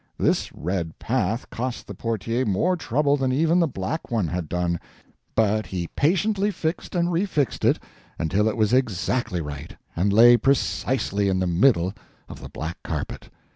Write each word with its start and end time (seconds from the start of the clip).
This 0.17 0.51
red 0.51 0.97
path 0.97 1.47
cost 1.51 1.85
the 1.85 1.93
PORTIER 1.93 2.43
more 2.45 2.75
trouble 2.75 3.17
than 3.17 3.31
even 3.31 3.59
the 3.59 3.67
black 3.67 4.09
one 4.09 4.27
had 4.27 4.49
done. 4.49 4.79
But 5.35 5.67
he 5.67 5.89
patiently 5.95 6.49
fixed 6.49 6.95
and 6.95 7.09
refixed 7.11 7.63
it 7.63 7.77
until 8.17 8.47
it 8.49 8.57
was 8.57 8.73
exactly 8.73 9.41
right 9.41 9.75
and 9.95 10.11
lay 10.11 10.37
precisely 10.37 11.29
in 11.29 11.37
the 11.37 11.45
middle 11.45 11.93
of 12.27 12.39
the 12.41 12.49
black 12.49 12.81
carpet. 12.81 13.29